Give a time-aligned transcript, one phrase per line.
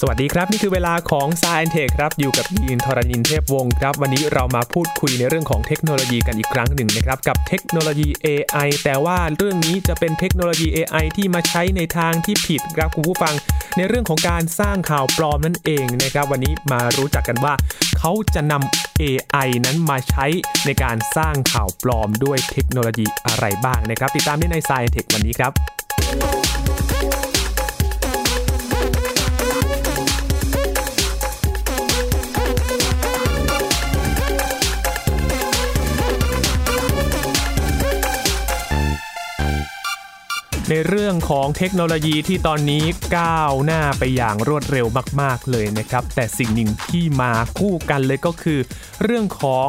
[0.00, 8.68] สวัสดีครับ นี่คือเวลาของ s าย e n t e c h ครับ อยู่กับยีนทรณินเทพวงศ์ครับ วันนี้เรามาพูดคุยในเรื่องของเทคโนโลยีกันอีกครั้งหนึ่งนะครับ กับเทคโนโลยี AI
[8.84, 13.34] แต่ว่าเรื่องนี้จะเป็นเทคโนโลยี AI ที่มาใช้ในทางที่ผิดครับคุณผู้ฟัง
[13.76, 17.54] ในเรื่องของการสร้างข่าวปลอมนั่นเองนะครับวันนี้มารู้จักกันว่า
[17.98, 20.26] เขาจะนำ AI นั้นมาใช้
[20.66, 25.73] ในการสร้างข่าวปลอมด้วยเทคโนโลยีอะไรบ้างนะครับ ติดตามได้ใน s าย e n t e c h วันนี้ครับ
[40.70, 42.84] ในเรื่องของเทคโนโลยีที่ตอนนี้
[43.18, 44.86] ก้าวหน้าไปอย่างรวดเร็ว
[45.20, 48.60] มาก ๆ เลยนะครับ แต่สิ่งหนึ่งที่มาคู่กันเลยก็คือ
[49.04, 49.68] เรื่องของ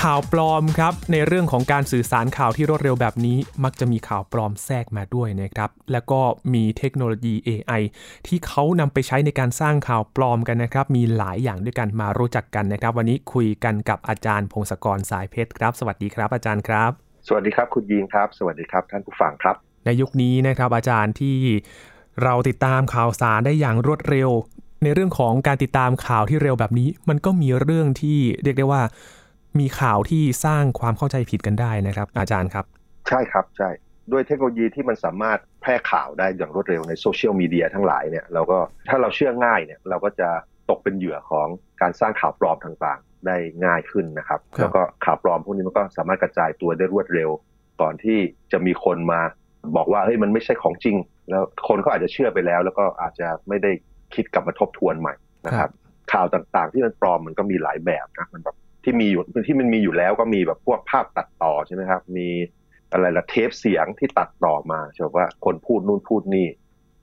[0.00, 6.20] ข่าวปลอมครับ ในเรื่องของการสื่อสารข่าวที่รวดเร็วแบบนี้ มักจะมีข่าวปลอมแทรกมาด้วยนะครับ แล้วก็
[6.54, 7.82] มีเทคโนโลยี AI
[8.26, 16.90] ที่เขานำไปใช้ในการสร้างข่าวปลอมกันนะครับ มีหลายอย่างด้วยกันมารู้จักกันนะครับ วันนี้คุยกันกับอาจารย์พงศกรสายเพชรครับ สวัสดีครับ อาจารย์ครับ
[17.26, 21.36] สวัสดีครับคุณยีนครับ สวัสดีครับท่านผู้ฟังครับ ในยุคนี้นะครับอาจารย์ที่
[22.22, 24.30] เราติดตามข่าวสารได้อย่างรวดเร็ว
[24.82, 28.82] ในเรื่องของการติดตามข่าวที่เร็วแบบนี้ มันก็มีเรื่องที่เรียกได้ว่า
[29.58, 32.64] มีข่าวที่สร้างความเข้าใจผิดกันได้นะครับ อาจารย์ครับ
[33.08, 33.70] ใช่ครับใช่
[34.12, 40.28] ด้วยเทคโนโลยีที่มันสามารถแพร่ข่าวได้อย่างรวดเร็วในโซเชียลมีเดียทั้งหลายเนี่ยเราก็ถ้าเราเชื่อง่ายเนี่ยเราก็จะ
[40.70, 41.48] ตกเป็นเหยื่อของ
[41.80, 47.30] การสร้างข่าวปลอมต่างๆ ได้ง่ายขึ้นนะครับ แล้วก็ข่าวปลอมพวกนี้มันก็สามารถกระจายตัวได้รวดเร็ว
[47.80, 48.18] ก่อนที่
[48.52, 49.20] จะมีคนมา
[49.76, 50.96] บอกว่าเฮ้ยมันไม่ใช่ของจริง
[51.30, 53.70] แล้วคนก็อาจจะเชื่อไปแล้ว แล้วก็อาจจะไม่ได้
[54.14, 55.14] คิดกลับมาทบทวนใหม่
[55.46, 55.70] นะครับ
[56.12, 62.28] ข่าวต่างๆ ที่มันปลอมมันก็มีหลายแบบนะมันแบบที่มีอยู่ที่มันมีอยู่แล้วก็มีแบบพวกภาพตัดต่อใช่ไหมครับ มี
[62.92, 66.46] อะไรละเทปเสียงที่ตัดต่อมาใช่ว่าคนพูดนู่นพูดนี่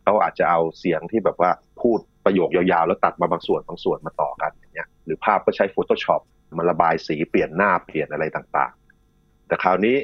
[0.03, 1.51] เขาอาจจะเอาเสียงที่แบบว่า
[1.81, 6.21] พูดประโยคยาวๆ แล้วตัดมาบางส่วนบางส่วนมาต่อกันอย่างเงี้ยหรือภาพก็ใช้ Photoshop
[6.57, 9.95] มาระบายสีเปลี่ยนหน้าเปลี่ยนอะไรต่างๆ แต่คราวนี้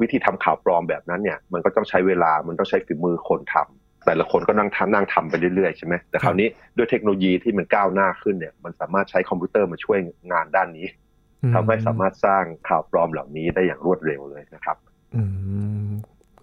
[0.00, 9.98] วิธีทำข่าวปลอมแบบนั้นเนี่ย มันก็ต้องใช้เวลามันต้องใช้ฝีมือคนทำแต่ละคนก็นั่งทำนั่งทำไปเรื่อยๆใช่ไหมแต่คราวนี้ด้วยเทคโนโลยีที่มันก้าวหน้าขึ้นเนี่ยมันสามารถใช้คอมพิวเตอร์มาช่วย
[10.32, 10.86] งานด้านนี้
[11.54, 14.76] ทำให้สามารถสร้างข่าวปลอมเหล่านี้ได้อย่างรวดเร็วเลยนะครับ
[15.16, 15.22] อื
[15.86, 15.88] ม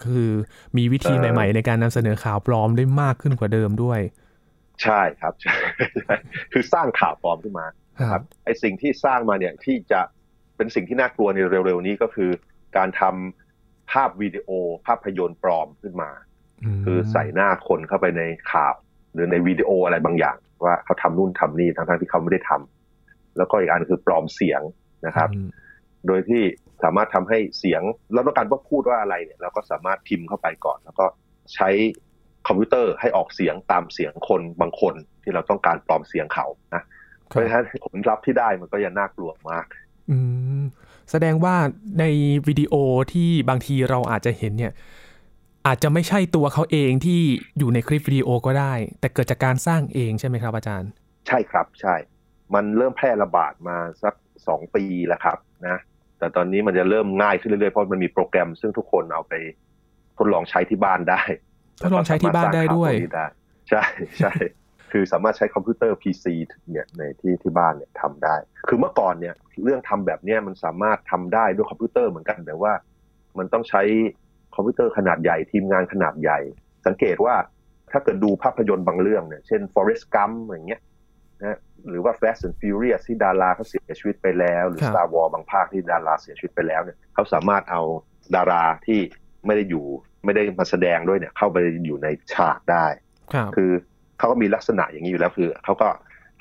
[0.04, 0.30] คือ
[0.78, 4.00] มีวิธีใหม่ ๆ ในการนำเสนอข่าวปลอมได้มากขึ้นกว่าเดิมด้วย
[4.84, 5.56] ใช่ครับใช่
[6.52, 7.66] คือสร้างข่าวปลอมขึ้นมา
[8.12, 10.02] ครับไอสิ่งที่สร้างมาเนี่ยที่จะ
[10.58, 12.30] เป็นสิ่งที่น่ากลัวในเร็วๆนี้ก็คือ
[12.78, 13.41] การทำ
[13.92, 14.50] ภาพวิดีโอ
[14.88, 16.12] ภาพยนตร์ปลอมขึ้นมา
[16.86, 18.76] คือใส่หน้าคนเข้าไปในข่าว
[19.14, 24.62] หรือในวิดีโออะไรบางอย่าง ว่าเขาทำนู่นทำนี่ทั้งๆที่เขาไม่ได้ทำแล้วก็อีกอันคือปลอมเสียง
[25.08, 25.30] นะครับ
[26.08, 26.44] โดยที่
[26.84, 27.82] สามารถทำให้เสียง
[28.14, 31.06] เราต้องการว่าพูดว่าอะไรเนี่ยเราก็สามารถพิมพ์เข้าไปก่อน แล้วก็
[31.54, 31.70] ใช้
[32.48, 36.84] คอมพิวเตอร์ให้ออกเสียงตามเสียงคนบางคนที่เราต้องการปลอมเสียงเขานะ
[37.28, 39.66] เพราะฉะนั้นผลลัพธ์ที่ได้มันก็ยังน่ากลัวมาก
[40.12, 40.18] อื
[40.51, 40.51] ม
[41.12, 41.56] แสดงว่า
[42.00, 42.04] ใน
[42.48, 42.74] วิดีโอ
[43.14, 44.74] ที่บางทีเราอาจจะเห็นเนี่ย
[45.68, 47.20] อาจจะไม่ใช่ตัวเขาเองที่
[47.58, 50.90] อยู่ในคลิปวิดีโอก็ได้ แต่เกิดจากการสร้างเองใช่ไหมครับอาจารย์
[51.28, 51.96] ใช่ครับใช่
[52.54, 54.14] มันเริ่มแพร่ระบาดมาสัก
[54.48, 55.78] สองปีแล้วครับนะ
[56.20, 59.34] แต่ตอนนี้มันจะเริ่มง่ายขึ้นเรื่อยๆเพราะมันมีโปรแกรม ซึ่งทุกคนเอาไป
[60.18, 61.22] ทดลองใช้ที่บ้านได้
[61.84, 62.94] ทดลองใช้ที่บ้านได้ด้วย
[63.70, 63.84] ใช่
[64.20, 64.32] ใช่
[64.92, 66.26] คือสามารถใช้คอมพิวเตอร์ PC
[66.72, 68.36] เนี่ยในที่ที่บ้านเนี่ยทำได้
[68.68, 72.74] คือเมื่อก่อนเนี่ยเรื่องทำแบบนี้มันสามารถทำได้ด้วยคอมพิวเตอร์เหมือนกันแต่ว่า
[73.38, 73.82] มันต้องใช้
[74.56, 76.40] คอมพิวเตอร์ขนาดใหญ่ทีมงานขนาดใหญ่
[76.86, 77.36] สังเกตว่า
[77.92, 80.82] ถ้าเกิดดูภาพยนตร์บางเรื่องเนี่ยเช่น Forrest Gump อย่างเงี้ย
[81.42, 81.60] นะ
[81.90, 87.82] หรือว่า Fast and Furious ที่ดาราเขาเสียชีวิตไปแล้ว หรือ Star Wars บางภาคที่ดาราเสียชีวิตไปแล้วเนี่ยเขาสามารถเอา
[88.36, 89.00] ดาราที่
[89.46, 89.86] ไม่ได้อยู่
[90.26, 92.86] ไม่ได้มาแสดงด้วยเนี่ยเข้าไปอยู่ในฉากได้
[93.56, 93.72] คือ
[94.22, 95.90] เขาก็มีลักษณะอย่างนี้อยู่แล้วคือเขาก็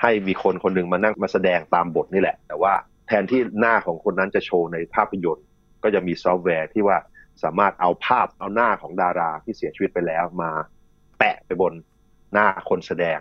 [0.03, 2.73] ให้มีคนคนหนึ่งมานั่งมาแสดงตามบทนี่แหละ แต่ว่า
[3.07, 5.47] แทนที่หน้าของคนนั้นจะโชว์ในภาพยนตร์
[5.83, 6.99] ก็จะมีซอฟต์แวร์ที่ว่า
[7.43, 10.51] สามารถเอาภาพเอาหน้าของดาราที่เสียชีวิตไปแล้วมา
[11.19, 11.73] แปะไปบน
[12.33, 13.19] หน้าคนแสดง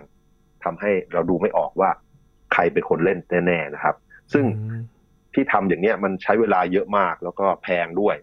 [0.63, 1.89] ทำให้เราดูไม่ออกว่า
[2.53, 3.95] ใครเป็นคนเล่นแน่ๆนะครับ
[4.33, 4.45] ซึ่ง
[5.33, 8.15] ที่ทำอย่างเนี้ยมันใช้เวลาเยอะมากแล้วก็แพงด้วย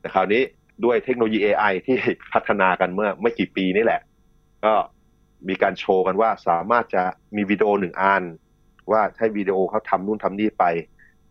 [0.00, 0.42] แต่คราวนี้
[0.84, 1.96] ด้วยเทคโนโลยี AI ที่
[2.32, 4.00] พัฒนากันเมื่อไม่กี่ปีนี่แหละ
[4.64, 4.74] ก็
[5.48, 7.02] มีการโชว์กันว่าสามารถจะ
[7.36, 8.22] มีวิดีโอหนึ่งอัน
[8.90, 10.64] ว่าให้วิดีโอเขาทำนู่นทำนี่ไป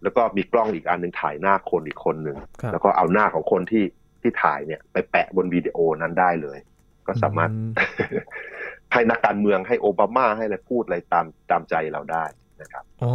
[0.04, 2.38] แล้วก็มีกล้องอีกอันหนึ่งถ่ายหน้าคนอีกคนหนึ่ง
[2.72, 3.86] แล้วก็เอาหน้าของคนที่
[4.22, 6.57] ที่ถ่ายเนี่ย ไปแปะบนวิดีโอนั้นได้เลย
[7.07, 7.50] ก็สามารถ
[8.94, 12.25] ให้นักการเมืองให้โอบามาให้อะไรพูดอะไรตามตามใจเราได้
[12.62, 13.12] นะครับอ๋อ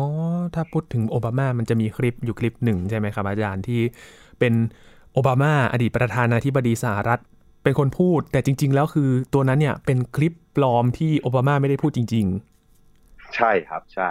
[0.55, 3.81] ถ้าพูดถึงโอบามามันจะมีคลิปอยู่คลิปหนึ่งใช่ไหมครับอาจารย์ที่
[4.39, 4.55] เป็น
[5.13, 7.21] โอบามาอดีตประธานาธิบดีสหรัฐ
[7.62, 12.27] เป็นคนพูด แต่จริง ๆ แล้วคือตัวนั้นเนี่ยเป็นคลิปปลอมที่โอบามาไม่ได้พูดจริง
[12.81, 14.11] ๆ ใช่ครับใช่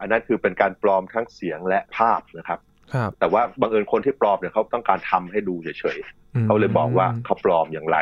[0.00, 2.58] อันนั้นคือเป็นการปลอมทั้งเสียงและภาพนะครับ
[2.94, 7.98] ครับแต่ว่าบังเอิญคนที่ปลอมเนี่ยเขาต้องการทำให้ดูเฉยๆเขาเลยบอกว่าเขาปลอมอย่างไร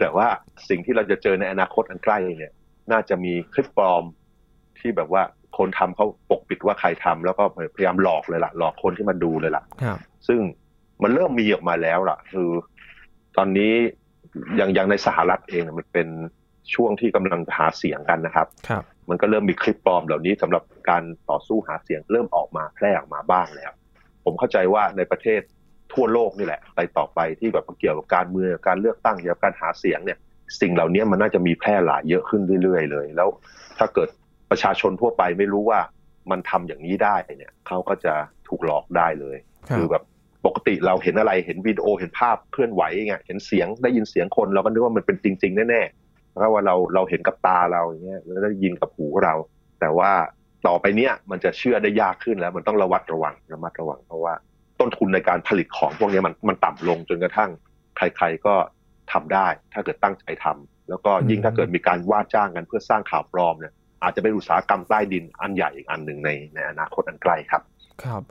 [0.00, 0.26] แต่ว่า
[0.68, 2.52] สิ่งที่เราจะเจอในอนาคตอันใกล้เนี่ย
[2.92, 4.04] น่าจะมีคลิปปลอม
[4.78, 5.22] ที่แบบว่า
[5.58, 7.44] คนทำเขาปกปิดว่าใครทำแล้วก็
[7.74, 10.40] พยายามหลอกเลยล่ะหลอกคนที่มาดูเลยล่ะครับซึ่ง
[11.02, 12.50] มันเริ่มมีออกมาแล้วล่ะ คือ
[13.38, 13.72] ตอนนี้
[14.56, 16.08] อย่างอย่างในสหรัฐเองเนี่ยมันเป็น
[16.74, 23.72] ช่วงที่กำลังหาเสียงกันนะครับครับ มันก็เริ่มมีคลิปปลอมเหล่านี้สำหรับการต่อสู้หาเสียงเริ่มออกมาแพร่ออกมาบ้างแล้ว
[24.24, 25.40] ผมเข้าใจว่าในประเทศ
[25.92, 30.18] ทั่วโลกนี่แหละไปต่อไปที่แบบเกี่ยวกับการเมืองการเลือกตั้งเกี่ยวกับการหาเสียงเนี่ย
[30.60, 33.28] สิ่งเหล่านี้มันน่าจะมีแพร่หลายเยอะขึ้นเรื่อยๆ เลย แล้ว
[33.78, 34.08] ถ้าเกิด
[34.50, 35.80] ประชาชนทั่วไปไม่รู้ว่า
[36.30, 38.14] มันทำอย่างนี้ได้เนี่ยเขาก็จะ
[38.48, 39.36] ถูกหลอกได้เลย
[39.68, 40.02] ครับคือแบบ
[40.48, 49.34] ปกติเราเห็นอะไรเห็นวิดีโอเห็นภาพเคลื่อนไหวไงเห็นเสียงได้ยินเสียงคนเราก็นึกว่ามันเป็นจริง ๆ แน่ๆแล้วว่าเราเราเห็นกับตาเราอย่างเงี้ยแล้วได้ยินกับหูเรา
[49.80, 50.10] แต่ว่า
[50.66, 54.34] ต่อไปเนี้ยมันจะเชื่อได้ยากขึ้นแล้ว มันต้องระวัดระวังระมัดระวัง เพราะว่า
[54.80, 57.50] ต้นทุนในการผลิตของพวกนี้มันมันต่ำลงจนกระทั่ง
[57.96, 58.54] ใครๆก็
[59.12, 63.72] ทำได้ ถ้าเกิดตั้งใจทำแล้วก็ยิ่งถ้าเกิดมีการว่าจ้างกันเพื่อสร้างข่าวปลอมเนี่ย
[64.02, 67.62] อาจจะเป็นอุตสาหกรรมใต้ดินอันใหญ่อีกอันหนึ่งในในอนาคตอันไกลครับ
[68.04, 68.22] ครับ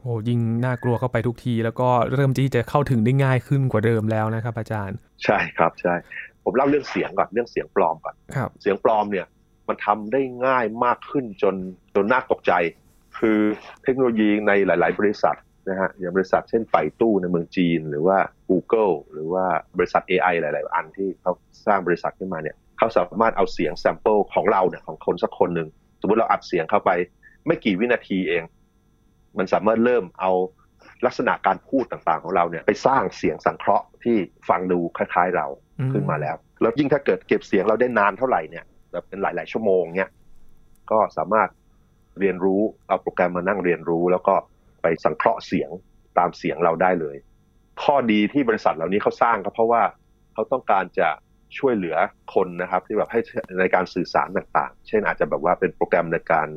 [0.00, 5.94] โอ้ยิ่งน่ากลัวเข้าไปทุกที แล้วก็เริ่มที่จะเข้าถึงได้ง่ายขึ้นกว่าเดิมแล้วนะครับ อาจารย์ ใช่ครับใช่
[6.44, 9.26] ผมเล่าเรื่องเสียงก่อนเรื่องเสียงปลอมก่อนครับ เสียงปลอมเนี่ย
[9.68, 11.54] มันทำได้ง่ายมากขึ้นจน
[11.94, 12.52] จนน่าตกใจ
[13.18, 13.38] คือ
[13.84, 15.36] เทคโนโลยีในหลาย ๆ บริษัท
[15.68, 18.18] นะฮะอย่างบริษัทเช่น Baidu ในเมืองจีน หรือว่า
[18.50, 19.44] Google หรือว่า
[19.78, 21.32] บริษัท AI หลาย ๆ อันที่เขา
[21.66, 25.68] สร้างบริษัทขึ้นมาเนี่ยเขาสามารถเอาเสียง sample ของเราเนี่ยของคนสักคนหนึ่ง
[26.00, 26.90] สมมติเราอัดเสียงเข้าไป
[27.46, 28.42] ไม่กี่วินาทีเอง
[29.38, 30.32] มันสามารถเริ่มเอา
[31.06, 34.16] ลักษณะการพูดต่างๆของเราเนี่ยไปสร้างเสียงสังเคราะห์ที่
[34.48, 35.46] ฟังดูคล้ายๆเรา
[35.78, 40.10] อืมขึ้นมาแล้ว แล้วยิ่งถ้าเกิดเก็บเสียงเราได้นานเท่าไหร่เนี่ยแบบเป็นหลายๆชั่วโมงเนี่ย
[40.90, 41.48] ก็สามารถ
[42.20, 44.34] เรียนรู้เอาโปรแกรมมานั่งเรียนรู้ แล้วก็
[44.82, 45.70] ไปสังเคราะห์เสียง
[46.18, 47.16] ตามเสียงเราได้เลย
[47.82, 49.82] ข้อดีที่บริษัทเหล่านี้เขาสร้างก็เพราะว่า
[50.32, 51.08] เขาต้องการจะ
[51.58, 51.96] ช่วยเหลือ
[52.34, 53.20] คนนะครับ ที่แบบให้
[53.60, 56.48] ในการสื่อสารต่าง ๆ เช่นอาจจะแบบว่าเป็นโปรแกรมในการ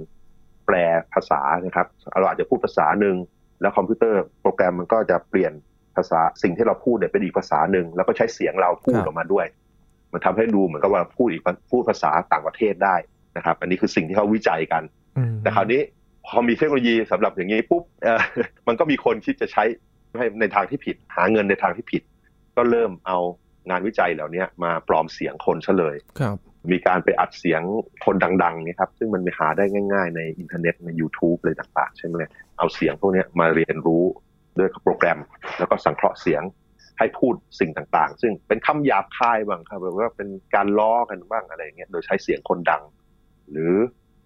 [0.65, 0.75] แปล
[1.13, 1.87] ภาษานะครับ
[2.19, 3.15] เราอาจจะพูดภาษาหนึ่ง
[3.61, 5.53] แล้วคอมพิวเตอร์โปรแกรมมันก็จะเปลี่ยน
[5.95, 9.45] ภาษาสิ่งที่เราพูดเนี่ยเป็นอีกภาษาหนึ่งแล้วก็ใช้เสียงเราพูดครับออกมาด้วย
[10.13, 12.95] มันทำให้ดูเหมือนกับว่าพูดอีกพูดภาษาต่างประเทศได้
[13.37, 14.83] นะครับ อันนี้คือสิ่งที่เขาวิจัยกัน
[15.17, 15.81] อืมแต่คราวนี้
[16.27, 18.21] พอมีเทคโนโลยีสำหรับอย่างนี้ปุ๊บเอ่อ
[18.67, 19.63] มันก็มีคนคิดจะใช้
[20.17, 22.01] ให้ในทางที่ผิด หาเงินในทางที่ผิด
[22.55, 23.17] ก็เริ่มเอา
[23.69, 26.37] งานวิจัยเหล่านี้มาปลอมเสียงคนซะเลยครับ
[26.71, 27.61] มีการไปอัดเสียง
[28.05, 32.15] คนดังๆนี่ครับซึ่งมันหาได้ง่าย ๆ ในอินเทอร์เน็ตใน YouTube เลยต่างๆ ใช่ไหม
[32.57, 34.03] เอาเสียงพวกนี้มาเรียนรู้
[34.59, 35.19] ด้วยโปรแกรม
[35.59, 36.43] แล้วก็สังเคราะห์เสียง
[36.99, 42.83] ให้พูดสิ่งต่างๆ ซึ่งเป็นคำหยาบคายบ้างครับหรือว่าเป็นการล้อกันบ้างอะไรอย่างเงี้ยโดยใช้เสียงคนดัง
[43.51, 43.73] หรือ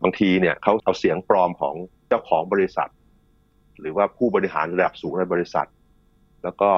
[0.03, 1.75] บางทีเนี่ยเขาเอาเสียงปลอมของ
[2.09, 2.89] เจ้าของบริษัท
[3.79, 5.67] หรือว่าผู้บริหารระดับสูงในบริษัท
[6.43, 6.71] แล้วก็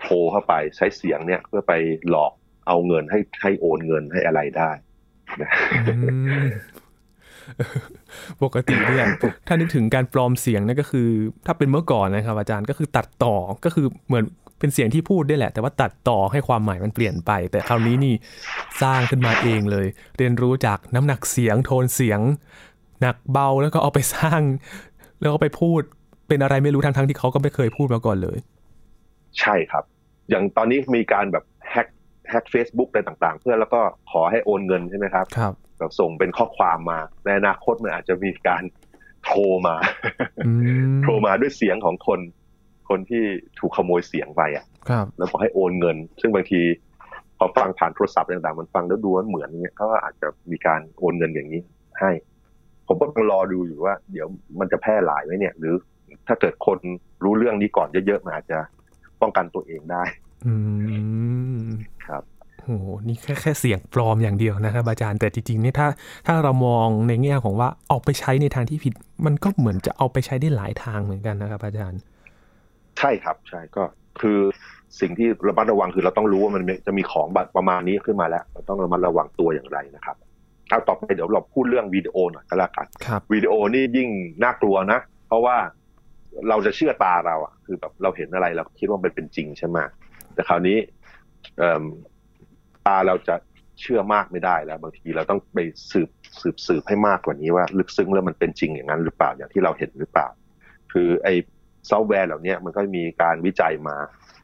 [0.00, 1.72] โทรเข้าไปใช้เสียงเนี่ยเพื่อไป
[2.10, 2.32] หลอก
[2.68, 4.70] เอาเงินให้ให้โอนเงินให้อะไรได้
[8.42, 9.08] ปกติเนี่ย
[9.46, 11.08] ถ้านึกถึงการปลอมเสียงนั่นก็คือ
[11.46, 14.24] ถ้าเป็นเมื่อก่อนนะครับ อาจารย์ก็คือตัดต่อก็คือเหมือน
[14.58, 18.14] เป็นเสียงที่พูดได้แหละ แต่ว่าตัดต่อให้ความหมายมันเปลี่ยนไป แต่คราวนี้นี่
[18.82, 19.86] สร้างขึ้นมาเองเลย
[20.18, 22.20] เรียนรู้จากน้ำหนักเสียงโทนเสียง
[23.00, 24.40] หนักเบาแล้วก็เอาไปสร้าง
[25.20, 25.80] แล้วก็ไปพูด
[26.28, 28.38] เป็นอะไรไม่รู้ทั้งทั้งๆที่เขาก็ไม่เคยพูดมาก่อนเลย
[29.40, 29.84] ใช่ครับ
[30.30, 31.44] อย่างตอนนี้มีการแบบ
[32.28, 38.62] แฮ็กแฮ็กเฟซบุ๊กอะไรต่างๆ เพื่อแล้วก็ขอให้โอนเงินใช่ไหมครับครับแบบส่งเป็นข้อความมาในอนาคตมันอาจจะมีการ
[39.24, 39.76] โทรมา
[40.46, 40.50] อื
[40.94, 42.20] มโทรมาด้วยเสียงของคน
[42.88, 43.22] คนที่
[43.58, 46.60] ถูกขโมยเสียงไปอะครับแล้วบอกให้โอนเงิน ซึ่งบางที
[47.38, 51.60] พอฟังผ่านโทรศัพท์ต่างๆ มันฟังแล้วดูว่าเหมือนเงี้ยเขาก็อาจจะมีการโอนเงินอย่างนี้
[52.00, 52.10] ให้
[52.86, 54.26] ผมก็กำลังรอดูอยู่ว่า เดี๋ยว
[54.60, 55.74] มันจะแพร่หลายไหมเนี่ย หรือ
[56.26, 56.78] ถ้าเกิดคน
[57.24, 58.58] รู้เรื่องนี้ก่อนเยอะๆมันอาจจะ
[59.20, 60.02] ป้องกันตัวเองได้
[60.46, 60.54] อื
[61.58, 61.64] ม
[62.08, 62.22] ครับ
[62.64, 65.88] โอ้โหนี่แค่แค่เสียงปลอมอย่างเดียวนะครับอาจารย์แต่จริงๆเนี่ยถ้า
[66.26, 68.92] ถ้าเรามองในแง่ของว่าเอาไปใช้ในทางที่ผิด
[69.26, 72.00] มันก็เหมือนจะเอาไปใช้ได้หลายทางเหมือนกันนะครับ อาจารย์
[72.98, 73.82] ใช่ครับใช่ก็
[74.20, 74.38] คือ
[75.00, 80.16] สิ่งที่ระมัดระวังคือเราต้องรู้ว่ามันจะมีของแบบประมาณนี้ขึ้นมาแล้ว เราต้องระมัดระวังตัวอย่างไรนะครับ
[80.68, 84.08] เอาต่อไปเดี๋ยวเราพูดเรื่องวิดีโอหน่อยก็แล้วกันครับวิดีโอนี่ยิ่ง
[84.42, 85.56] น่ากลัวนะ เพราะว่า
[86.48, 89.78] เราจะเชื่อตาเราอะคือแบบเราเห็นอะไรเราคิดว่ามันเป็นจริงใช่ไหม
[90.34, 91.03] แต่คราวนี้เอิ่ม
[92.86, 93.36] ตาเราจะ
[93.80, 95.58] เชื่อมากไม่ได้แล้ว บางทีเราต้องไป
[95.92, 96.08] สืบ
[96.40, 100.28] สืบสืบให้มากกว่านี้ว่า ลึกซึ้งแล้วมันเป็นจริงอย่างนั้นหรือเปล่าอย่างที่เราเห็นหรือเปล่า
[100.92, 101.34] คือไอ้
[101.90, 103.96] ซอฟต์แวร์เหล่านี้มันก็มีการวิจัยมา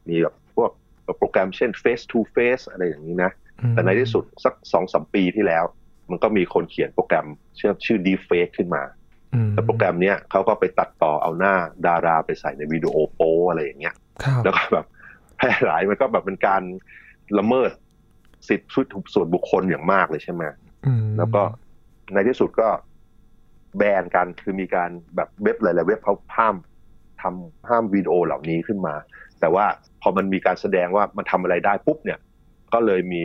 [0.09, 0.71] มีแบบพวก
[1.17, 3.31] โปรแกรมเช่น face to face อะไรอย่างนี้นะ
[3.71, 5.63] แต่ในที่สุดสักสองสามปีที่แล้ว
[6.09, 7.27] มันก็มีคนเขียนโปรแกรม
[7.59, 8.83] ชื่อชื่อ Deepfake ขึ้นมา
[9.33, 11.55] อืมแล้วโปรแกรมเนี้ยเขาก็ไปตัดต่อเอาหน้า
[11.87, 14.85] ดาราไปใส่ในวิดีโอโป๊อะไรอย่างเงี้ยครับแล้วก็แบบ
[15.41, 16.61] แพร่หลายมันก็แบบเป็นการ
[17.37, 17.71] ละเมิด
[18.47, 18.65] สิทธิ
[19.13, 20.43] ส่วนบุคคลอย่างมากเลยใช่ไหม
[20.85, 21.41] อืมแล้วก็
[22.13, 22.69] ในที่สุดก็
[23.77, 26.55] แบนกันคือมีการแบบเว็บหลายๆเว็บเขาห้าม
[27.21, 28.95] ทำห้ามวิดีโอเหล่านี้ขึ้นมา
[29.39, 29.65] แต่ว่า
[30.01, 32.19] พอมันมีการแสดงว่ามันทำอะไรได้ปุ๊บเนี่ย
[32.73, 33.23] ก็เลยมี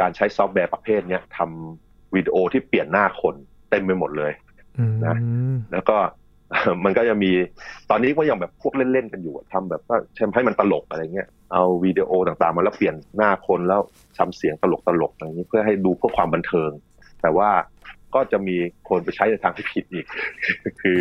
[0.00, 3.34] การใช้ซอฟต์แวร์ประเภทเนี้ยทำวิดีโอที่เปลี่ยนหน้าคน
[3.70, 4.32] เต็มไปหมดเลย
[4.78, 5.16] อืมนะ
[5.72, 5.96] แล้วก็
[6.84, 7.32] มันก็จะมี
[7.90, 13.80] ตอนนี้ก็ยังแบบพวกเล่น ๆ กันอยู่อะทำแบบว่าทำให้มันตลกอะไรเงี้ย เอาวิดีโอต่างๆ มาแล้วเปลี่ยนหน้าคนแล้ว
[14.18, 14.64] ทำเสียงต
[15.00, 16.70] ลกๆอะไรอย่างนี้เพื่อให้ดูเพื่อความบันเทิง
[17.22, 17.50] แต่ว่า
[18.14, 18.56] ก็จะมี
[18.88, 20.06] คนไปใช้ในทางที่ผิดอีก
[20.82, 20.98] คือ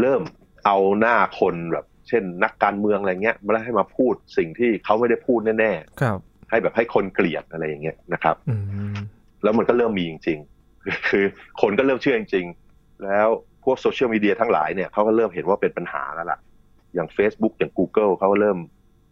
[0.00, 0.20] เริ่ม
[0.66, 8.56] เอาหน้าคนแบบเช่น นักการเมืองอะไรเงี้ยมาแล้วให้มาพูดสิ่งที่เขาไม่ได้พูดแน่ครับๆให้แบบให้คนเกลียดอะไรอย่างเงี้ยนะครับอื
[8.94, 8.96] ม
[9.42, 10.38] แล้วมันก็เริ่มมีจริง
[10.74, 11.24] ๆ คือ
[11.60, 13.28] คนก็เริ่มเชื่อจริงๆแล้ว
[13.64, 16.38] พวกโซเชียลมีเดียทั้งหลายเนี่ยเขาก็เริ่มเห็นว่าเป็นปัญหาแล้วล่ะ
[16.94, 18.58] อย่าง Facebook อย่าง Google เขาก็เริ่ม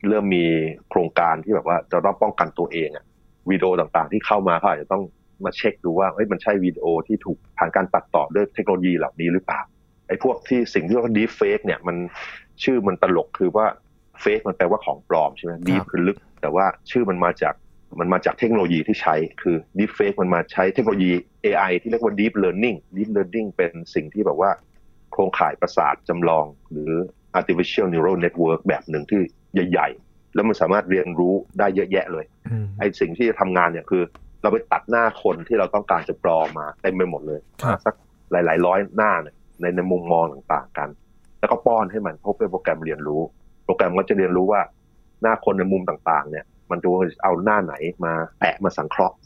[0.08, 0.44] เริ่มมี
[0.88, 3.04] โครงการที่แบบว่าจะต้องป้องกันตัวเองอะ
[3.50, 5.02] วิดีโอต่างๆ ที่เข้ามาเขาอาจจะต้อง
[5.44, 9.60] มาเช็คดูว่าเอ้ยมันใช่วิดีโอที่ถูกผ่านการตัดต่อด้วยเทคโนโลยีเหล่านี้หรือเปล่า
[10.08, 11.96] ไอ้พวกที่สิ่งที่เรียกว่า deep fake เนี่ยมัน
[12.64, 13.66] ชื่อมันตลกคือว่า
[14.22, 17.54] fake มันแปลว่าของปลอมใช่ไหม deep คือลึก แต่ว่าชื่อมันมาจาก
[18.00, 21.12] มันมาจากเทคโนโลยีที่ใช้คือ deep fake มันมาใช้เทคโนโลยี
[21.44, 24.50] AI ที่เรียกว่า deep learning deep learning เป็นสิ่งที่แบบว่า
[25.12, 26.92] โครงข่ายประสาทจำลองหรือ
[27.38, 29.20] artificial neural network แบบหนึ่งที่
[29.54, 34.02] ใหญ่ ๆ แล้วมันสามารถเรียนรู้ได้เยอะแยะเลยอืมไอ้สิ่งที่จะทำงานเนี่ยคือ
[34.42, 37.94] เราไปตัดหน้าคนที่เราต้องการจะปลอมมาเต็มไปหมดเลยครับสัก
[38.30, 40.88] หลาย ๆ ร้อยหน้าเนี่ยในในมุมมองต่างๆกัน
[41.40, 43.22] แล้วก็ป้อนให้มันเพราะเป็นโปรแกรมเรียนรู้
[43.64, 44.60] โปรแกรมก็จะเรียนรู้ว่า
[45.22, 46.88] หน้าคนในมุมต่างๆ เนี่ย มันจะ
[47.22, 47.74] เอาหน้าไหน
[48.04, 49.16] มาแปะมาสังเคราะห์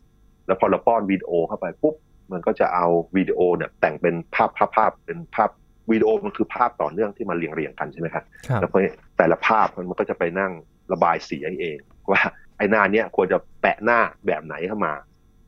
[0.46, 1.94] แล้วพอเราป้อนวิดีโอเข้าไปปุ๊บ
[2.32, 2.86] มันก็จะเอา
[3.16, 5.50] วิดีโอเนี่ยแต่งเป็นภาพภาพภาพเป็นภาพ
[5.90, 8.76] วิดีโอมันคือภาพต่อเนื่องที่มันเรียงเรียงๆกันใช่ไหมครับครับแล้วก็
[9.18, 10.52] แต่ละภาพมันก็จะไปนั่ง
[10.92, 11.78] ระบายสีเอง
[12.10, 12.20] ว่า
[12.56, 14.94] ไอ้หน้าเนี้ยควรจะแปะหน้าแบบไหนเข้ามา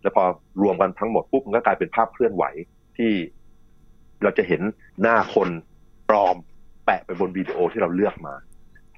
[0.03, 0.25] แล้วพอ
[0.63, 2.45] รวมกันทั้งหมดปุ๊บมันก็กลายเป็นภาพเคลื่อนไหว
[2.97, 3.13] ที่
[4.23, 4.63] เราจะเห็น
[5.03, 5.49] หน้าคน
[6.09, 6.37] ปลอม
[6.85, 8.35] แปะไปบนวิดีโอที่เราเลือกมา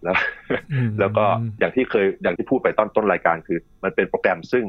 [0.03, 0.17] แล้ว
[0.73, 1.25] อืมแล้วก็
[1.59, 4.65] อย่างที่เคยอย่างที่พูดไปตอนต้นรายการคือ มันเป็นโปรแกรมซึ่ง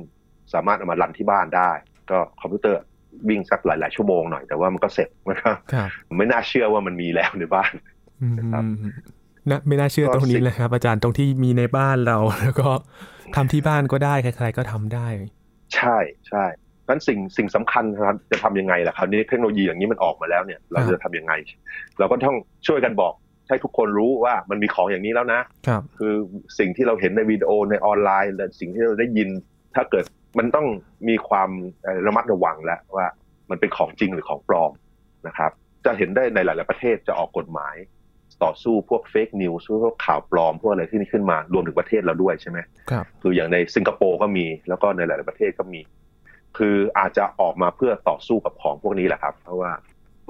[0.54, 1.72] สามารถเอามารันที่บ้านได้
[2.12, 2.82] ก็คอมพิวเตอร์
[3.30, 7.72] วิ่งสักหลาย ๆ ชั่วโมงหน่อยแต่ว่ามันก็เสร็จมันก็ครับไม่น่าเชื่อว่ามันมีแล้วในบ้าน
[8.22, 8.64] อืมนะครับ
[9.52, 12.70] นะไม่น่าเชื่อก็ตรงนี้สิ่งเลยครับ อาจารย์ตรงที่มีในบ้านเราแล้วก็
[13.36, 15.08] ทำที่บ้านก็ได้ใครๆก็ทำได้
[15.76, 15.98] ใช่
[16.30, 16.46] ใช่
[16.90, 21.34] นั้นสิ่งสิ่งสำคัญนะครับจะทำยังไงล่ะคราวนี้เทคโนโลยีอย่างนี้มันออกมาแล้วเนี่ย เราครับจะทำยังไง
[22.00, 22.38] เราก็ต้อง
[22.68, 23.14] ช่วยกันบอก
[23.48, 26.14] ให้ทุกคนรู้ว่ามันมีของอย่างนี้แล้วนะครับ คือ
[26.60, 29.30] สิ่งที่เราเห็นในวิดีโอในออนไลน์และสิ่งที่เราได้ยิน
[29.78, 30.06] ถ้าเกิด
[30.38, 30.68] มันต้อง
[31.10, 31.50] มีความ
[31.84, 33.06] เอ่อระมัดระวังแล้วว่า
[33.50, 34.72] มันเป็นของจริงหรือของปลอม
[35.28, 35.52] นะครับ
[35.86, 37.76] จะเห็นได้ในหลาย ๆ ประเทศจะออกกฎหมาย
[38.44, 42.60] ต่อสู้พวก fake news พวกข่าวปลอมพวกอะไรที่นี่ขึ้นมารวมถึงประเทศเราด้วยใช่ไหม
[42.92, 45.82] ครับคืออย่างในสิงคโปร์ก็มีแล้วก็ในหลาย ๆ ประเทศก็มี
[46.58, 49.72] คืออาจจะออกมาเพื่อต่อสู้กับของพวกนี้แหละครับ เพราะว่า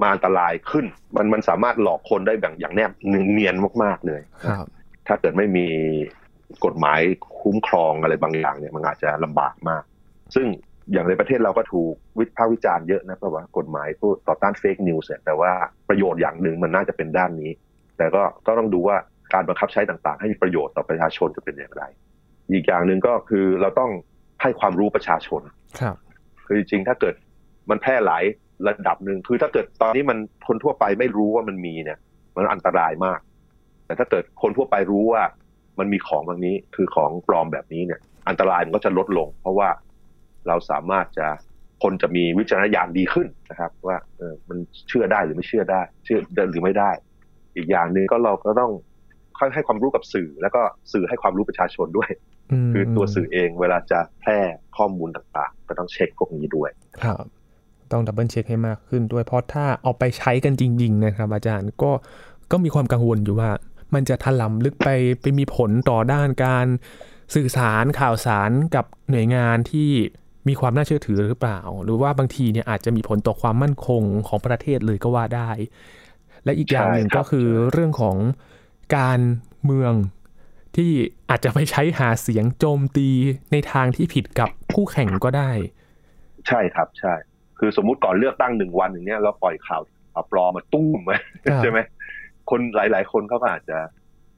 [0.02, 0.86] มาอันตรายขึ้น
[1.16, 2.90] มันมันสามารถหลอกคนได้แบบอย่างแนบ
[3.32, 4.66] เนียนมาก ๆ เลยครับ
[5.06, 5.66] ถ้าเกิดไม่มี
[6.64, 7.00] กฎหมาย
[7.42, 9.82] คุ้มครองอะไรบางอย่างเนี่ยมันอาจจะลำบากมาก
[10.34, 10.46] ซึ่ง
[10.92, 15.52] อย่างในประเทศเราก็ถูกวิพากษ์วิจารณ์เยอะนะเพราะว่ากฎหมายผู้ต่อต้านเฟกนิวส์แต่ว่า
[15.88, 17.50] ประโยชน์อย่างหนึ่งมันน่าจะเป็นด้านนี้
[17.96, 18.96] แต่ก็ก็ต้องดูว่า
[19.34, 21.82] การบังคับใช้ต่างๆ ให้มีประโยชน์ต่อประชาชนจะเป็นอย่างไร
[22.52, 23.90] อีกอย่างหนึ่งก็คือเราต้อง
[24.42, 25.42] ให้ความรู้ประชาชน
[25.80, 25.96] ครับ
[26.46, 27.14] คือจริงๆถ้าเกิด
[27.70, 28.24] มันแพร่หลาย
[28.68, 31.98] ระดับหนึ่งคือถ้าเกิดตอนนี้มันคนทั่วไปไม่รู้ว่ามันมีเนี่ย
[32.36, 33.20] มันอันตรายมาก
[33.86, 35.22] แต่ถ้าเกิดคนทั่วไปรู้ว่า
[35.78, 39.68] มันมีของบางนี้คือของปลอมแบบนี้เนี่ย อันตรายมันก็จะลดลง เพราะว่า
[40.48, 41.26] เราสามารถจะ
[41.82, 44.58] คนจะมีวิจารณญาณดีขึ้นนะครับ ว่าเออมัน
[44.88, 46.90] เชื่อได้หรือไม่เชื่อได้ เชื่อได้หรือไม่ได้
[47.56, 48.72] อีกอย่างหนึ่งก็เราก็ต้อง
[49.38, 52.10] ค่อยให้ความรู้กับสื่อ แล้วก็สื่อให้ความรู้ประชาชนด้วย
[52.66, 54.38] มคือตัวสื่อเองเวลาจะแพร่
[54.76, 56.70] ข้อมูลต่างๆ ก็ต้องเช็คพวกนี้ด้วย
[57.02, 57.24] ครับ
[57.92, 61.90] ต้อง double check ให้มากขึ้นด้วยเพราะถ้าเอาไปใช้กันจริง ๆ นะครับ อาจารย์ก็
[62.52, 63.50] ก็มีความกังวลอยู่ว่า
[63.94, 64.88] มันจะถลำลึกไป
[65.20, 66.66] ไปมีผลต่อด้านการ
[67.34, 69.90] สื่อสารข่าวสารกับหน่วยงานที่
[70.48, 75.50] มีความน่าเชื่อถือหรือเปล่า หรือว่าบางทีเนี่ยอาจจะมีผลต่อความมั่นคงของประเทศเลยก็ว่าได้
[76.44, 78.16] และอีกอย่างหนึ่งใช่ครับก็คือเรื่องของ
[78.96, 79.20] การ
[79.64, 79.92] เมือง
[80.76, 80.90] ที่
[81.30, 83.08] อาจจะไปใช้หาเสียงโจมตี
[83.52, 85.50] ในทางที่ผิดกับคู่แข่งก็ได้
[86.48, 87.14] ใช่ครับใช่
[87.58, 91.78] คือสมมุติก่อนเลือกตั้งหนึ่งวันอย่างเนี้ยเราปล่อยข่าวข่าวปลอมมาตุ้มครับใช่ไหม
[92.50, 93.78] คนหลาย ๆ คนเขาก็อาจจะ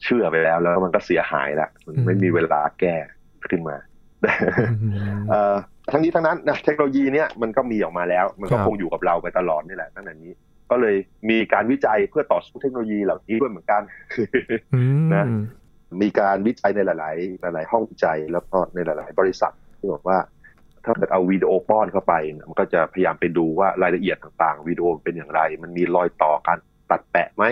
[0.04, 2.94] เชื่อไปแล้ว แล้วมันก็เสียหายละมันไม่มีเวลาแก้
[3.50, 3.76] ขึ้นมา
[4.24, 5.54] อืมเอ่อ
[5.90, 10.32] ทั้งนี้ทั้งนั้นนะเทคโนโลยีเนี่ยมันก็มีออกมาแล้ว มันก็ครับคงอยู่กับเราไปตลอดนี่แหละตั้งแต่นี้
[10.70, 10.96] ก็เลย
[11.30, 13.82] มีการวิจัยเพื่อต่อสู้เทคโนโลยีเหล่านี้ด้วยเหมือนกัน
[14.74, 15.24] อืมนะ
[16.02, 16.94] มีการวิจัยในหลา
[17.50, 20.18] ย ๆ หลาย ๆ ห้องวิจัยแล้วก็ในหลาย ๆ บริษัทที่บอกว่า
[20.84, 26.58] ถ้าเกิดเอาวิดีโอป้อนเข้าไปเนี่ยมันก็จะพยายามไปดูว่ารายละเอียดต่าง ๆ วิดีโอเป็นอย่างไร มันมีรอยต่อการ
[26.90, 27.44] ตัดแปะไหม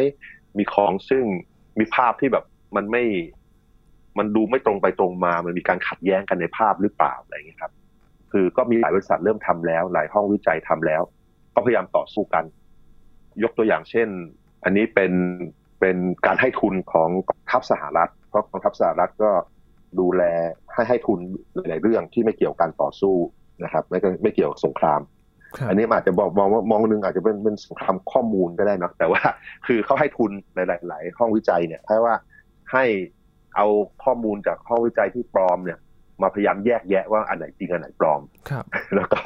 [0.59, 1.25] มีของซึ่ง
[1.79, 2.45] มีภาพที่แบบ
[2.77, 3.05] มันไม่
[4.19, 7.73] มันดูไม่ตรงไปตรงมา มันมีการขัดแย้งกันในภาพหรือเปล่าอะไรอย่างเงี้ยครับ
[8.33, 11.03] คือก็มีหลายบริษัทเริ่มทำแล้ว หลายห้องวิจัยทำแล้ว
[11.55, 12.45] ก็พยายามต่อสู้กัน
[13.43, 14.09] ยกตัวอย่างเช่น
[14.65, 15.13] อันนี้เป็น
[15.81, 19.31] เป็นการให้ทุนของกองทัพสหรัฐ เพราะกองทัพสหรัฐก็
[20.01, 20.23] ดูแล
[20.73, 21.19] ให้ให้ทุน
[21.57, 23.15] หลาย ๆ เรื่องที่ไม่เกี่ยวกับการต่อสู้
[23.65, 25.01] นะครับ ไม่ไม่เกี่ยวกับสงคราม
[25.69, 29.23] อันนี้มันอาจจะบอกมองว่ามองหนึงอาจจะเป็นเป็นสงครามข้อมูลก็ได้เนอะแต่ว่า
[29.67, 30.59] คือเขาให้ทุนห
[30.93, 32.15] ลาย ๆ ห้องวิจัยเนี่ยแค่ว่า
[32.73, 32.85] ให้
[33.57, 33.67] เอา
[34.05, 35.79] ข้อมูลจากห้องวิจัยที่ปลอมเนี่ย
[36.23, 38.65] มาพยายามแยกแยะว่าอันไหนจริงอันไหนปลอมครับ
[38.97, 39.21] แล้วก็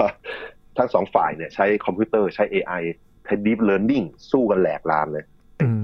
[0.78, 2.82] ทั้งสองฝ่ายเนี่ยใช้คอมพิวเตอร์ใช้ AI
[3.24, 5.24] ใช้ Deep Learning สู้กันแหลกลานเลย
[5.62, 5.80] อืม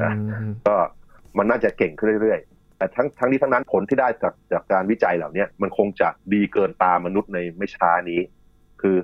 [0.66, 0.76] ก็
[1.38, 8.20] มันน่าจะเก่งขึ้นเรื่อยๆ แต่ทั้งทั้งนี้ทั้งนั้นผลที่ได้จากจากการวิจัยเหล่านี้มันคงจะดีเกินตามนุษย์ในไม่ช้านี้
[8.82, 8.96] คือ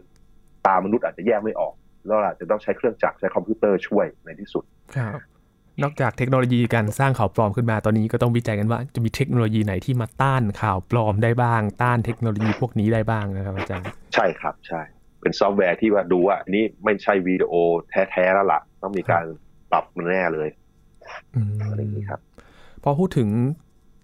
[0.66, 1.75] ตามนุษย์อาจจะแยกไม่ออก
[2.06, 4.64] แล้วอาจจะต้องใช้เครื่องจักรใช้คอมพิวเตอร์ช่วยในที่สุด
[4.97, 5.21] ครับ
[5.83, 14.80] นอกจากเทคโนโลยีการสร้างข่าวปลอมขึ้นมาตอนนี้ก็ต้องวิจัยกันว่าจะมีเทคโนโลยีไหนที่มาต้านข่าวปลอมได้บ้าง ต้านเทคโนโลยีพวกนี้ได้บ้างนะครับอาจารย์ใช่ครับใช่
[15.21, 17.52] เป็นซอฟต์แวร์ที่ว่าดูว่าอันนี้ไม่ใช่วิดีโอ
[18.11, 19.25] แท้ๆแล้วล่ะ ต้องมีการ
[19.71, 20.49] ปรับมันแน่เลย
[21.35, 22.21] อืมอะไรอย่างนี้ครับ
[22.83, 23.28] พอพูดถึง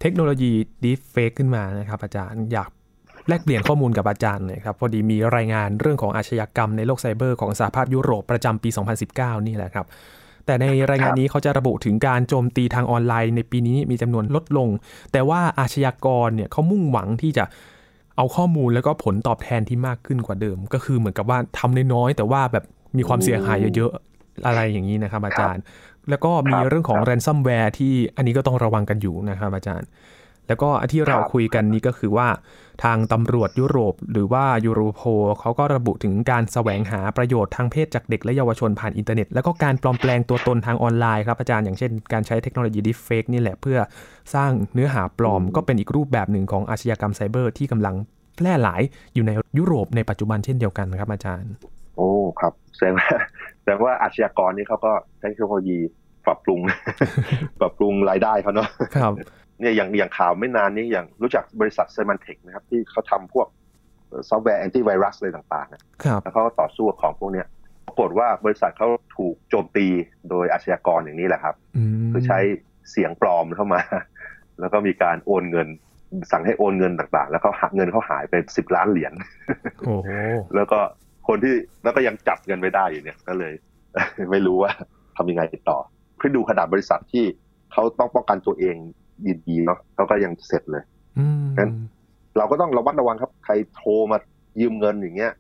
[0.01, 0.53] เทคโนโลยี
[0.85, 2.71] Deepfake ขึ้นมานะครับ อาจารย์อยาก
[3.31, 8.69] แลกเปลี่ยนข้อมูลกับอาจารย์หน่อยครับพอดีมีรายงานเรื่องของอาชญากรรมในโลกไซเบอร์ของสหภาพยุโรปประจำปี
[9.09, 9.87] 2019 นี่แหละครับ
[10.47, 14.69] แต่ในรายงานนี้เขาจะระบุถึงการโจมตีทางออนไลน์ในปีนี้มีจำนวนลดลง
[15.13, 17.45] แต่ว่าอาชญากรเนี่ยเขามุ่งหวังที่จะ
[18.17, 22.65] เอาข้อมูลแล้วก็ผลตอบแทนที่มากขึ้นกว่าเดิม ก็คือเหมือนกับว่าทำน้อยๆแต่ว่าแบบ
[22.97, 25.63] มีความเสียหายเยอะๆอะไรอย่างนี้นะครับอาจารย์
[26.11, 29.87] แล้วก็มีครับเรื่องของครับ ransomware ที่อันนี้ก็ต้องระวังกันอยู่นะครับอาจารย์
[30.51, 32.29] แล้วก็ที่เราครับคุยกันนี้ก็คือว่า
[32.85, 35.03] ทางตำรวจยุโรป หรือว่ายูโรโพ
[35.41, 43.79] เขาก็ระบุถึงการแสวงหาประโยชน์ทางเพศจากเด็กและเยาวชนผ่านอินเทอร์เน็ต แล้วก็การปลอมแปลงตัวตนทางออนไลน์ครับอาจารย์อย่างเช่นการใช้เทคโนโลยี deepfake นี่แหละเพื่อ
[44.35, 47.95] สร้างเนื้อหาปลอม ก็เป็นอีกรูปแบบหนึ่งของอาชญากรรมไซเบอร์ที่กำลัง
[48.37, 48.83] แพร่หลาย
[49.15, 51.53] อยู่ในยุโรปในปัจจุบันเช่นเดียวกันครับอาจารย์
[51.97, 52.11] โอ้
[52.41, 53.09] ครับแสดงว่า
[53.61, 55.79] แสดงว่าอาชญากรนี่เขาก็ใช้เทคโนโลยี
[56.27, 56.61] ปรับปรุง
[57.61, 59.13] ปรับปรุงรายได้เขาเนาะครับ
[59.61, 63.47] เนี่ยอย่างอย่างข่าวไม่นานนี้อย่างรู้จักบริษัทเซมันเทคนะครับ ที่เขาทำพวก
[64.29, 67.47] ซอฟต์แวร์แอนตี้ไวรัสอะไรต่างๆนะครับแล้วเขาก็ต่อสู้กับของพวกเนี้ย
[67.87, 69.87] ปรากฏว่าบริษัทเขาถูกโจมตี
[70.31, 72.39] โดยอาชญากรอย่างนี้แหละครับอืมคือใช้
[72.91, 73.81] เสียงปลอมเข้ามา
[74.61, 75.69] แล้วก็มีการโอนเงิน
[76.33, 79.13] สั่งให้โอนเงินต่างๆ แล้วเขาหักเงินเขาหายไปสิบล้านเหรียญ
[79.79, 80.11] โอ้โห
[80.55, 80.79] แล้วก็
[81.29, 83.53] คนที่แล้วก็ยังจับเงินไม่ได้อยู่เนี่ยก็เลย
[84.31, 84.71] ไม่รู้ว่า
[85.17, 85.79] ทำยังไงต่อ
[86.17, 87.25] เพื่อดูขนาดบริษัทที่
[87.73, 88.77] เขาต้องป้องกันตัวเอง
[89.47, 90.85] ดีๆเนาะเขาก็ยังเสร็จเลย
[91.19, 91.71] อืมงั้น
[92.37, 94.19] เราก็ต้องระมัดระวังครับ ใครโทรมา
[94.61, 95.33] ยืมเงินอย่างเงี้ย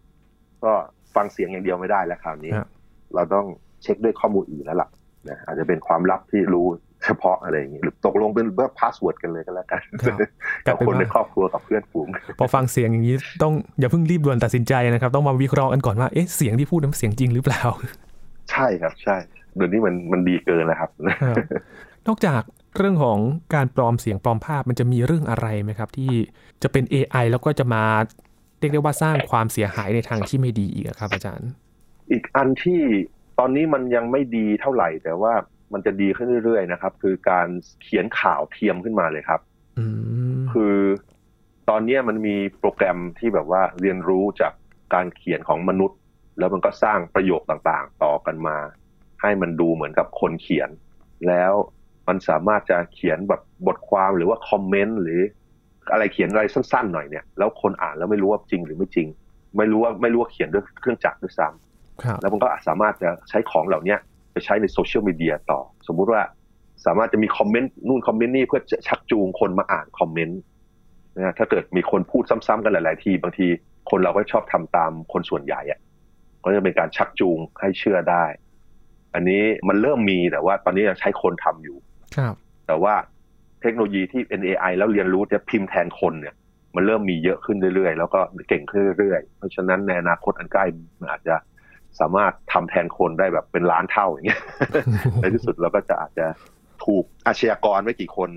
[0.64, 0.72] ก็
[1.14, 2.68] ฟังเสียงอย่างเดียวไม่ได้แล้วคราวนี้ครับ
[3.14, 3.46] เราต้อง
[3.82, 4.88] เช็คด้วยข้อมูลอื่นแล้วล่ะ
[5.28, 6.66] นะอาจจะเป็นความลับที่รู้
[7.04, 10.18] เฉพาะอะไรอย่างเงี้ยหรือตกลงเป็นเบอร์ password กันเลยก็แล้วกันครับ
[10.66, 17.62] กลากัยบเป็นคนในว่าครอบครัวกับเพื่อนฝูงพอฟังเสียงอย่างนี้ต้องอย่าเพิ่งรีบด่วนตัดสินใจนะครับ ต้องมาวิเคราะห์กันก่อนว่าเอ๊ะเสียงที่พูดนั้นเสียงจริงหรือเปล่า
[18.50, 19.16] ใช่ครับใช่
[19.56, 20.90] เดี๋ยวนี้มันมันดีเกินแล้วครับ
[21.22, 21.36] ครับ
[22.06, 22.42] นอกจาก
[22.76, 23.18] เรื่องของ
[23.54, 26.12] การปลอมเสียงปลอมภาพมันจะมีเรื่องอะไรไหมครับ ที่
[26.62, 27.84] จะเป็น AI แล้วก็จะมา
[28.58, 31.50] เรียกได้ว่าสร้างความเสียหายในทางที่ไม่ดีอีกอะครับ อาจารย์
[32.10, 32.80] อีกอันที่
[33.38, 35.34] ตอนนี้มันยังไม่ดีเท่าไหร่ แต่ว่า
[35.72, 37.48] มันจะดีขึ้นเรื่อยๆนะครับ คือการ
[37.82, 39.40] เขียนข่าวเทียมขึ้นมาเลยครับ
[39.78, 39.84] อื
[40.32, 40.76] มคือ
[41.68, 44.52] ตอนเนี้ยมันมีโปรแกรมที่แบบว่าเรียนรู้จาก
[44.94, 45.98] การเขียนของมนุษย์
[46.38, 48.56] แล้วมันก็สร้างประโยคต่างๆ ต่อกันมา
[49.22, 50.70] ให้มันดูเหมือนกับคนเขียน
[51.28, 51.52] แล้ว
[52.10, 55.20] มันสามารถจะเขียนแบบบทความหรือว่าคอมเมนต์หรือ
[55.92, 59.08] อะไรเขียนอะไรสั้นๆหน่อยเนี่ยแล้วคนอ่านแล้วไม่รู้ว่าจริงหรือไม่จริง
[59.56, 63.98] ไม่รู้ว่าไม่รู้ว่าเขียนด้วยเครื่องจักรด้วยซ้ำครับแล้วมันก็สามารถจะใช้ของเหล่าเนี้ย
[64.32, 66.22] ไปใช้ในโซเชียลมีเดียต่อ สมมุติว่า
[66.86, 70.40] สามารถจะมีคอมเมนต์นู่นคอมเมนต์นี่เพื่อจะชักจูงคนมาอ่านคอมเมนต์
[71.16, 73.46] นะฮะถ้าเกิดมีคนพูดซ้ำๆกันหลาย ๆ ที บางที
[73.90, 75.80] คนเราก็ชอบทำตามคนส่วนใหญ่อะ
[76.44, 78.24] ก็จะเป็นการชักจูงให้เชื่อได้
[79.14, 81.76] อันนี้มันเริ่มมีแต่ว่าตอนนี้ยังใช้คนทำอยู่
[82.16, 82.34] ครับ
[82.66, 82.94] แต่ว่า
[83.62, 86.34] เทคโนโลยีที่ NAI แล้วเรียนรู้จะพิมพ์แทนคนเนี่ย
[86.74, 90.64] มันเริ่มมีเยอะขึ้นเรื่อยๆ แล้วก็เก่งขึ้นเรื่อยๆ เพราะฉะนั้นในอนาคตอันใกล้
[91.00, 91.36] มันอาจจะ
[92.00, 94.42] สามารถทำแทนคนได้แบบเป็นล้านเท่าอย่างเงี้ย
[95.20, 96.26] ในที่สุดเราก็จะอาจจะ
[96.84, 98.30] ถูกอาชญากรไม่กี่คน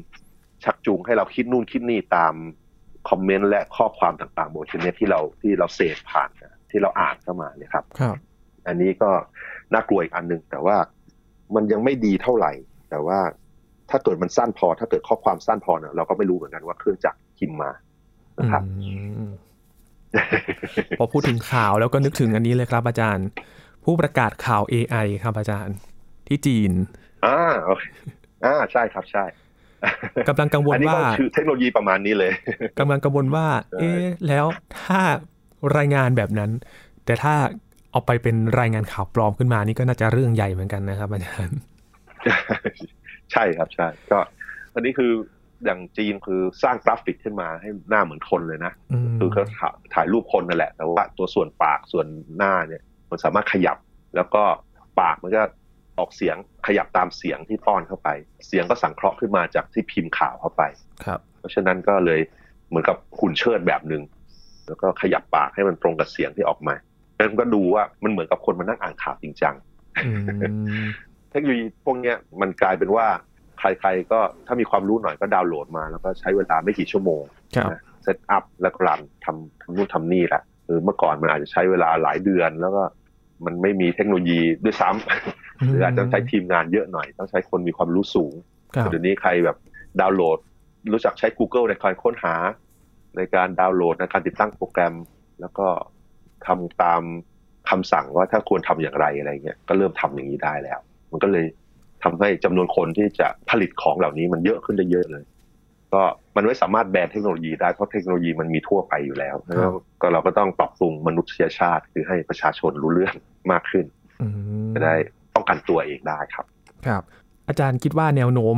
[0.63, 2.33] ชักจูงให้เราคิดนู่นคิดนี่ตาม
[3.09, 6.29] comment และข้อความต่างๆบนอินเทอร์เน็ตที่เราที่เราเสพผ่าน
[6.71, 8.15] ที่เราอ่านเข้ามาเนี่ยครับครับ
[8.67, 9.11] อันนี้ก็
[9.73, 10.77] น่ากลัวอีกอันหนึ่งแต่ว่า
[11.55, 12.51] มันยังไม่ดีเท่าไหร่
[12.89, 13.19] แต่ว่า
[13.89, 17.71] ถ้าเกิดมันสั้นพอ ถ้าเกิดข้อความสั้นพอเนี่ยเราก็ไม่รู้เหมือนกันว่าเครื่องจักรพิมพ์มา
[18.39, 18.93] นะครับอื
[19.27, 19.29] ม
[20.99, 23.27] พอพูดถึงข่าวแล้วก็นึกถึงอันนี้เลยครับอาจารย์
[23.85, 25.75] ผู้ประกาศข่าว AI ครับอาจารย์
[26.27, 26.71] ที่จีน
[27.25, 27.83] อ่าโอเค
[28.45, 29.23] อ่าใช่ครับใช่
[30.27, 32.31] กำลังกังวลอันนี้ว่าก็คือเทคโนโลยีประมาณนี้เลย
[32.79, 34.45] กำลังกังวลว่าใช่เอ๊ะแล้ว
[34.83, 35.01] ถ้า
[35.77, 36.51] รายงานแบบนั้น
[37.05, 37.33] แต่ถ้า
[37.91, 41.57] เอาไปเป็นรายงานข่าวปลอมขึ้นมานี่ก็น่าจะเรื่องใหญ่เหมือนกันนะครับอาจารย์
[43.33, 44.19] ใช่ครับใช่ก็
[44.73, 45.11] อันนี้คือ
[45.65, 53.77] อย่างจีนคือสร้างกราฟิกขึ้นมาให้หน้าเหมือนคนเลยนะอืมคือเขาถ่ายถ่ายรูปคนนั่นแหละ แต่ว่าตัวส่วนปากส่วนหน้าเนี่ย มันสามารถขยับ
[54.15, 54.43] แล้วก็
[54.99, 55.41] ปากมันก็
[55.99, 56.35] ออกเสียง
[56.67, 58.09] ขยับตามเสียงที่ป้อนเข้าไป
[58.47, 60.63] เสียงก็สังเคราะห์ขึ้นมาจากที่พิมพ์ข่าวเข้าไป
[61.05, 62.19] ครับ เพราะฉะนั้นก็เลย
[62.69, 64.03] เหมือนกับหุ่นเชิดแบบหนึ่ง
[64.67, 66.75] แล้วก็ขยับปากให้มันตรงกับเสียงที่ออกมา
[67.15, 69.55] แล้วก็ดูว่ามันเหมือนกับคนมานั่งอ่านข่าวจริงจัง
[70.05, 70.11] อื
[70.83, 70.87] ม
[71.33, 73.07] เทคโนโลยีพวกเนี้ยมันกลายเป็นว่า
[73.59, 77.23] ใครๆก็ถ้ามีความรู้หน่อยก็ดาวน์โหลดมา แล้วก็ใช้เวลาไม่กี่ชั่วโมง
[77.55, 77.69] ครับ
[78.03, 82.83] เซตอัพแล้วก็รันทำทำนู่นทำนี่แหละคือเมื่อก่อนมันอาจจะใช้เวลาหลายเดือนแล้วก็
[83.45, 88.33] มันไม่มีเทคโนโลยีด้วยซ้ำหรืออาจจะใช้ทีมงานเยอะหน่อย ต้องใช้คนมีความรู้สูง
[88.75, 89.57] ครับเดี๋ยวนี้ใครแบบ
[90.01, 90.39] ดาวน์โหลด
[90.91, 92.35] รู้จักใช้ Google ในการค้นหา
[93.17, 94.95] ในการดาวน์โหลดในการติดตั้งโปรแกรม
[95.41, 95.67] แล้วก็
[96.47, 97.01] ทำตาม
[97.69, 100.79] คำสั่งว่าถ้าควรทำอย่างไรอะไรเงี้ยก็เริ่มทำอย่างนี้ได้แล้ว
[101.13, 101.45] มันก็เลย
[102.03, 105.23] ทำให้จำนวนคนที่จะผลิตของเหล่านี้มันเยอะขึ้นได้เยอะเลย
[105.93, 106.01] ก็
[106.35, 109.71] มันไม่สามารถแบนเทคโนโลยีได้เพราะเทคโนโลยีมันมีทั่วไปอยู่แล้วแล้ว
[110.01, 113.15] ก็เราก็ต้องปรับปรุงมนุษยชาติคือให้ประชาชนรู้เรื่อง
[113.51, 113.85] มากขึ้น
[114.21, 114.95] อืมจะได้
[115.35, 116.45] ป้องกันตัวเองได้ครับ
[116.87, 117.03] ครับ
[117.47, 118.55] อาจารย์คิดว่าแนวโน้ม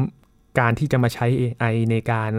[0.59, 2.31] การที่จะมาใช้ AI ในการ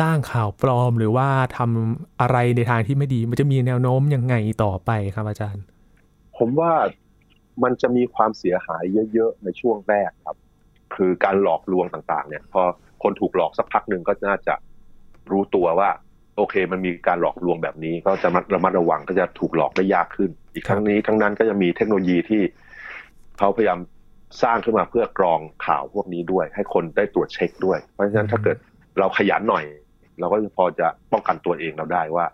[0.00, 4.34] สร้างข่าวปลอมหรือว่าทำอะไรในทางที่ไม่ดี มันจะมีแนวโน้มยังไง
[4.64, 5.62] ต่อไปครับอาจารย์
[6.38, 6.72] ผมว่า
[7.62, 8.82] มันจะมีความเสียหาย
[9.12, 10.36] เยอะๆในช่วงแรกครับ
[10.94, 12.62] คือการหลอกลวงต่างๆ เนี่ย พอ
[13.02, 14.54] คนถูกหลอกสักพักหนึ่งก็น่าจะ
[15.30, 15.90] รู้ตัวว่า
[16.36, 22.42] โอเค มันมีการหลอกลวงแบบนี้ ก็จะระมัดระวังก็จะถูกหลอกได้ยากขึ้น อีกครั้งนี้ทั้งนั้นก็จะมีเทคโนโลยีที่
[23.38, 23.78] เขาพยายาม
[24.42, 28.56] สร้างขึ้นมาเพื่อกรองข่าวพวกนี้ด้วย ให้คนได้ตรวจเช็คด้วย เพราะฉะนั้นถ้าเกิด
[28.98, 29.64] เราขยันหน่อย
[30.20, 32.26] เราก็พอจะป้องกันตัวเองเราได้ว่า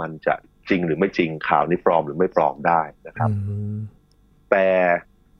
[0.00, 0.34] มันจะ
[0.68, 3.30] จริงหรือไม่จริงข่าวนี้ปลอมหรือไม่ปลอมได้นะครับ
[4.50, 4.66] แต่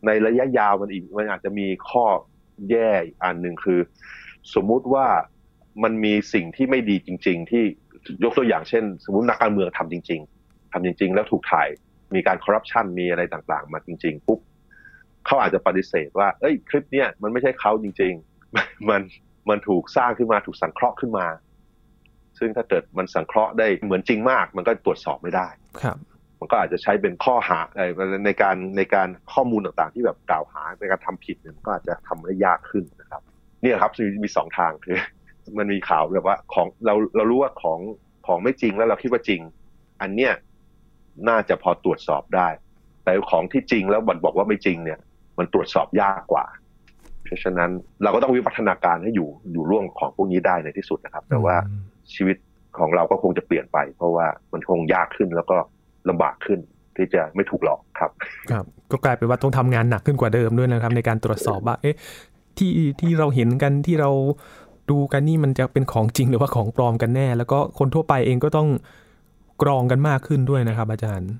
[0.06, 2.04] ในระยะยาวมันอีกมันอาจจะมีข้อ
[2.70, 3.80] แย่อีกอันหนึ่งคือ
[4.54, 5.06] สมมุติว่า
[5.82, 7.64] มันมีสิ่งที่ไม่ดีจริง ๆ ที่
[8.24, 11.68] ยกตัวอย่างเช่น สมมตินักการเมืองทำจริง ๆทำจริง ๆ แล้วถูกถ่าย
[12.14, 14.40] มีการคอร์รัปชันมีอะไรต่างๆ มาจริง ๆ ปุ๊บ
[15.26, 18.12] เขาอาจจะปฏิเสธว่า เอ้ยคลิปเนี้ยมันไม่ใช่เขาจริง
[18.52, 19.00] ๆ มัน
[19.48, 21.26] มันถูกสร้างขึ้นมาถูกสังเคราะห์ขึ้นมา
[22.38, 25.48] ซึ่งถ้าเกิดมันสังเคราะห์ได้เหมือนจริงมาก มันก็ตรวจสอบไม่ได้
[25.82, 25.98] ครับ
[26.46, 27.90] มันก็อาจจะใช้เป็นข้อหาเอ่อ
[28.26, 33.22] ในการในการข้อมูลต่างๆ ที่แบบกล่าวหาในการทำผิดเนี่ยมันก็อาจจะทำได้ยากขึ้นนะครับ
[33.62, 34.96] เนี่ยครับมีมีสองทางคือ
[35.58, 37.80] มันมีข่าวแบบว่าของเราเรารู้ว่าของ
[38.26, 39.40] ของไม่จริงแล้วเราคิดว่าจริง
[40.02, 40.32] อันเนี้ย
[41.28, 42.48] น่าจะพอตรวจสอบได้
[43.04, 44.98] แต่ของที่จริงแล้วบันบอกว่าไม่จริงเนี่ย
[45.38, 46.46] มันตรวจสอบยากกว่า
[47.24, 47.70] เพราะฉะนั้น
[48.02, 51.56] เราก็ต้องวิวัฒนาการให้อยู่อยู่ร่วมของพวกนี้ได้ในที่สุดนะครับ แต่ว่า
[52.14, 52.36] ชีวิต
[52.78, 55.56] ของเราก็คงจะเปลี่ยนไป เพราะว่ามันคงยากขึ้นแล้วก็
[56.10, 56.58] ลำบากขึ้น
[56.96, 58.10] ที่จะไม่ถูกหลอกครับ
[58.50, 61.96] ครับ ก็กลายเป็นว่าต้องทำงานหนักขึ้นกว่าเดิมด้วยนะครับ ในการตรวจสอบว่าเอ๊ะ
[62.58, 64.10] ที่ที่เราเห็นกันที่เรา
[64.90, 68.68] ดูกันนี่มันจะเป็นของจริงหรือว่าของปลอมกันแน่ แล้วก็คนทั่วไปเองก็ต้อง
[69.62, 71.30] กรองกันมากขึ้นด้วยนะครับ อาจารย์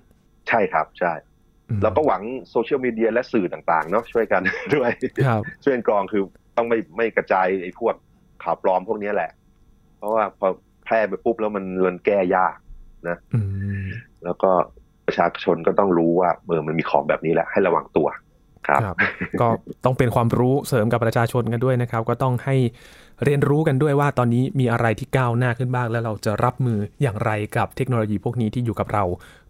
[0.48, 1.12] ใช่ครับใช่
[1.68, 4.42] อืมเราก็หวังโซเชียลมีเดียและสื่อต่างๆเนาะช่วยกัน
[4.74, 4.90] ด้วย
[5.26, 6.22] ครับช่วยกันกรองคือ
[6.57, 7.94] ต้องไม่ไม่กระจายไอ้พวก
[8.42, 9.31] ข่าวปลอมพวกนี้แหละ
[9.98, 10.48] เพราะว่าพอ
[10.85, 12.57] แพร่ไปปุ๊บแล้วมันมันแก้ยาก
[13.35, 13.40] อื
[13.83, 13.87] ม
[14.27, 14.51] แล้วก็
[15.07, 18.09] ประชาชนก็ต้องรู้ว่าเออมันมีของแบบนี้แหละให้ระวังตัว
[18.67, 18.97] ครับครับ
[19.41, 19.49] ก็
[19.85, 22.57] ต้องเป็นความรู้เสริมกับประชาชนกันด้วยนะครับ ก็ต้องให้
[23.25, 29.05] เรียนรู้กันด้วยว่าตอนนี้มีอะไรที่ก้าวหน้าขึ้นบ้าง แล้วเราจะรับมืออย่างไรกับเทคโนโลยีพวกนี้ที่อยู่กับเรา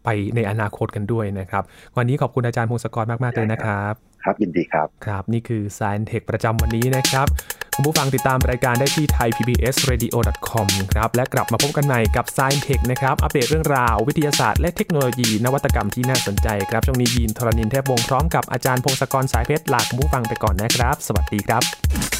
[0.04, 1.64] ไปในอนาคตกันด้วยนะครับ
[1.96, 7.26] วันนี้ขอบคุณอาจารย์พงศกรมาก ๆ เลยนะครับ ครับยินดีครับ ครับ นี่คือ Science Tech ประจำวันนี้นะครับ
[7.78, 22.15] คุณผู้ฟังติดตามรายการได้ที่ thaipbsradio.com ครับและกลับมาพบกันใหม่กับ s ซ i e n Tech นะครับ อัปเดตเรื่องราววิทยาศาสตร์และเทคโนโลยีนวัตกรรมที่น่าสนใจครับ ช่วงนี้ยีนทรณินเทพวงศ์พร้อมกับอาจารย์พงศกรสายเพชรลาคุณผู้ฟังไปก่อนนะครับ สวัสดีครับ